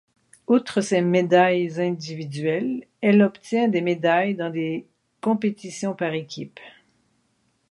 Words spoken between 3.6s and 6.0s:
des médailles dans des compétitions